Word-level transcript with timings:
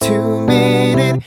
Two 0.00 0.46
minute. 0.46 1.22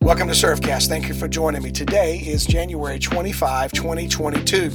Welcome 0.00 0.28
to 0.28 0.34
Surfcast. 0.34 0.88
Thank 0.88 1.08
you 1.08 1.14
for 1.14 1.28
joining 1.28 1.62
me. 1.62 1.70
Today 1.70 2.18
is 2.18 2.46
January 2.46 2.98
25, 2.98 3.72
2022. 3.72 4.70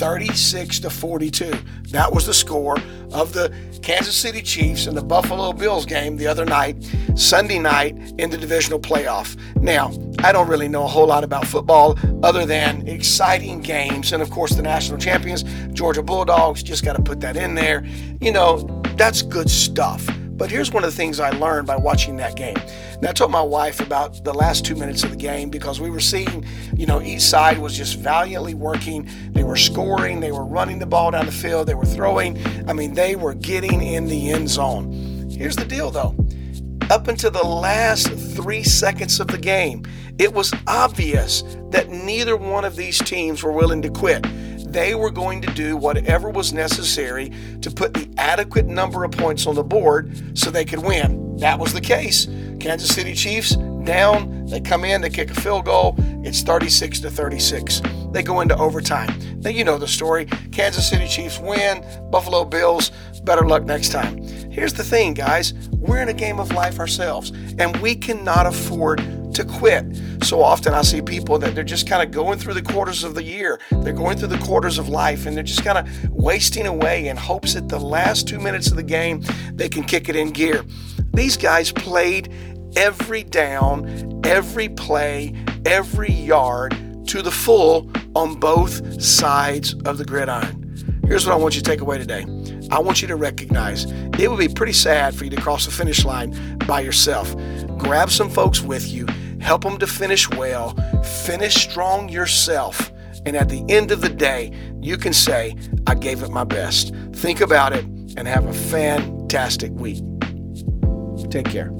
36 0.00 0.80
to 0.80 0.88
42. 0.88 1.52
That 1.90 2.10
was 2.10 2.24
the 2.24 2.32
score 2.32 2.78
of 3.12 3.34
the 3.34 3.54
Kansas 3.82 4.16
City 4.16 4.40
Chiefs 4.40 4.86
and 4.86 4.96
the 4.96 5.02
Buffalo 5.02 5.52
Bills 5.52 5.84
game 5.84 6.16
the 6.16 6.26
other 6.26 6.46
night, 6.46 6.90
Sunday 7.16 7.58
night 7.58 7.94
in 8.16 8.30
the 8.30 8.38
divisional 8.38 8.80
playoff. 8.80 9.36
Now, 9.56 9.92
I 10.20 10.32
don't 10.32 10.48
really 10.48 10.68
know 10.68 10.84
a 10.84 10.88
whole 10.88 11.06
lot 11.06 11.22
about 11.22 11.46
football 11.46 11.98
other 12.22 12.46
than 12.46 12.88
exciting 12.88 13.60
games 13.60 14.14
and 14.14 14.22
of 14.22 14.30
course 14.30 14.52
the 14.52 14.62
national 14.62 14.96
champions, 14.96 15.42
Georgia 15.74 16.02
Bulldogs, 16.02 16.62
just 16.62 16.82
got 16.82 16.96
to 16.96 17.02
put 17.02 17.20
that 17.20 17.36
in 17.36 17.54
there. 17.54 17.84
You 18.22 18.32
know, 18.32 18.56
that's 18.96 19.20
good 19.20 19.50
stuff. 19.50 20.08
But 20.40 20.50
here's 20.50 20.72
one 20.72 20.84
of 20.84 20.90
the 20.90 20.96
things 20.96 21.20
I 21.20 21.28
learned 21.32 21.66
by 21.66 21.76
watching 21.76 22.16
that 22.16 22.34
game. 22.34 22.56
I 23.06 23.12
told 23.12 23.30
my 23.30 23.42
wife 23.42 23.78
about 23.78 24.24
the 24.24 24.32
last 24.32 24.64
two 24.64 24.74
minutes 24.74 25.04
of 25.04 25.10
the 25.10 25.16
game 25.16 25.50
because 25.50 25.82
we 25.82 25.90
were 25.90 26.00
seeing, 26.00 26.46
you 26.74 26.86
know, 26.86 27.02
each 27.02 27.20
side 27.20 27.58
was 27.58 27.76
just 27.76 27.98
valiantly 27.98 28.54
working. 28.54 29.06
They 29.32 29.44
were 29.44 29.56
scoring, 29.56 30.20
they 30.20 30.32
were 30.32 30.46
running 30.46 30.78
the 30.78 30.86
ball 30.86 31.10
down 31.10 31.26
the 31.26 31.32
field, 31.32 31.68
they 31.68 31.74
were 31.74 31.84
throwing. 31.84 32.42
I 32.66 32.72
mean, 32.72 32.94
they 32.94 33.16
were 33.16 33.34
getting 33.34 33.82
in 33.82 34.06
the 34.06 34.30
end 34.30 34.48
zone. 34.48 35.28
Here's 35.30 35.56
the 35.56 35.66
deal 35.66 35.90
though. 35.90 36.16
Up 36.88 37.08
until 37.08 37.32
the 37.32 37.44
last 37.44 38.08
three 38.08 38.62
seconds 38.64 39.20
of 39.20 39.26
the 39.26 39.36
game, 39.36 39.84
it 40.18 40.32
was 40.32 40.54
obvious 40.66 41.42
that 41.68 41.90
neither 41.90 42.38
one 42.38 42.64
of 42.64 42.76
these 42.76 42.98
teams 42.98 43.42
were 43.42 43.52
willing 43.52 43.82
to 43.82 43.90
quit 43.90 44.24
they 44.72 44.94
were 44.94 45.10
going 45.10 45.42
to 45.42 45.52
do 45.54 45.76
whatever 45.76 46.30
was 46.30 46.52
necessary 46.52 47.32
to 47.60 47.70
put 47.70 47.94
the 47.94 48.08
adequate 48.16 48.66
number 48.66 49.04
of 49.04 49.10
points 49.10 49.46
on 49.46 49.54
the 49.54 49.64
board 49.64 50.38
so 50.38 50.50
they 50.50 50.64
could 50.64 50.78
win. 50.80 51.36
That 51.38 51.58
was 51.58 51.72
the 51.72 51.80
case. 51.80 52.26
Kansas 52.60 52.94
City 52.94 53.14
Chiefs 53.14 53.56
down, 53.84 54.46
they 54.46 54.60
come 54.60 54.84
in, 54.84 55.00
they 55.00 55.10
kick 55.10 55.30
a 55.30 55.40
field 55.40 55.64
goal, 55.64 55.94
it's 56.22 56.42
36 56.42 57.00
to 57.00 57.10
36. 57.10 57.80
They 58.12 58.22
go 58.22 58.40
into 58.40 58.56
overtime. 58.58 59.40
Now 59.40 59.50
you 59.50 59.64
know 59.64 59.78
the 59.78 59.88
story. 59.88 60.26
Kansas 60.52 60.88
City 60.88 61.08
Chiefs 61.08 61.38
win, 61.38 61.84
Buffalo 62.10 62.44
Bills, 62.44 62.90
better 63.24 63.46
luck 63.46 63.64
next 63.64 63.90
time. 63.90 64.22
Here's 64.50 64.74
the 64.74 64.84
thing, 64.84 65.14
guys. 65.14 65.54
We're 65.70 66.02
in 66.02 66.08
a 66.08 66.14
game 66.14 66.38
of 66.38 66.52
life 66.52 66.78
ourselves, 66.78 67.30
and 67.58 67.76
we 67.78 67.94
cannot 67.94 68.46
afford 68.46 69.00
to 69.34 69.44
quit. 69.44 69.84
So 70.22 70.42
often 70.42 70.74
I 70.74 70.82
see 70.82 71.02
people 71.02 71.38
that 71.38 71.54
they're 71.54 71.64
just 71.64 71.86
kind 71.86 72.02
of 72.02 72.10
going 72.10 72.38
through 72.38 72.54
the 72.54 72.62
quarters 72.62 73.04
of 73.04 73.14
the 73.14 73.22
year, 73.22 73.60
they're 73.70 73.92
going 73.92 74.18
through 74.18 74.28
the 74.28 74.38
quarters 74.38 74.78
of 74.78 74.88
life, 74.88 75.26
and 75.26 75.36
they're 75.36 75.42
just 75.42 75.64
kind 75.64 75.78
of 75.78 76.10
wasting 76.10 76.66
away 76.66 77.08
in 77.08 77.16
hopes 77.16 77.54
that 77.54 77.68
the 77.68 77.78
last 77.78 78.28
two 78.28 78.38
minutes 78.38 78.70
of 78.70 78.76
the 78.76 78.82
game 78.82 79.22
they 79.54 79.68
can 79.68 79.84
kick 79.84 80.08
it 80.08 80.16
in 80.16 80.30
gear. 80.30 80.64
These 81.12 81.36
guys 81.36 81.72
played 81.72 82.32
every 82.76 83.24
down, 83.24 84.20
every 84.24 84.68
play, 84.68 85.34
every 85.66 86.12
yard 86.12 86.76
to 87.08 87.22
the 87.22 87.30
full 87.30 87.90
on 88.14 88.38
both 88.38 89.02
sides 89.02 89.74
of 89.84 89.98
the 89.98 90.04
gridiron. 90.04 90.60
Here's 91.06 91.26
what 91.26 91.32
I 91.32 91.36
want 91.36 91.56
you 91.56 91.62
to 91.62 91.68
take 91.68 91.80
away 91.80 91.98
today. 91.98 92.24
I 92.70 92.78
want 92.78 93.02
you 93.02 93.08
to 93.08 93.16
recognize 93.16 93.84
it 94.20 94.30
would 94.30 94.38
be 94.38 94.46
pretty 94.46 94.72
sad 94.72 95.14
for 95.14 95.24
you 95.24 95.30
to 95.30 95.40
cross 95.40 95.64
the 95.64 95.72
finish 95.72 96.04
line 96.04 96.56
by 96.68 96.80
yourself. 96.80 97.34
Grab 97.80 98.10
some 98.10 98.28
folks 98.28 98.60
with 98.60 98.92
you, 98.92 99.06
help 99.40 99.62
them 99.62 99.78
to 99.78 99.86
finish 99.86 100.28
well, 100.28 100.74
finish 101.24 101.54
strong 101.54 102.10
yourself, 102.10 102.92
and 103.24 103.34
at 103.34 103.48
the 103.48 103.64
end 103.70 103.90
of 103.90 104.02
the 104.02 104.08
day, 104.10 104.52
you 104.82 104.98
can 104.98 105.14
say, 105.14 105.56
I 105.86 105.94
gave 105.94 106.22
it 106.22 106.30
my 106.30 106.44
best. 106.44 106.94
Think 107.14 107.40
about 107.40 107.72
it 107.72 107.84
and 108.18 108.28
have 108.28 108.44
a 108.44 108.52
fantastic 108.52 109.72
week. 109.72 110.02
Take 111.30 111.46
care. 111.46 111.72